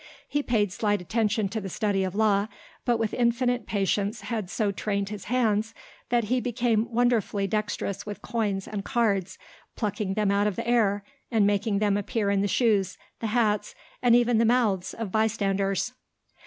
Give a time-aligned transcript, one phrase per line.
[0.27, 2.47] He paid slight attention to the study of law,
[2.85, 5.75] but with infinite patience had so trained his hands
[6.09, 9.37] that he became wonderfully dexterous with coins and cards,
[9.75, 13.75] plucking them out of the air and making them appear in the shoes, the hats,
[14.01, 15.93] and even in the mouths, of bystanders.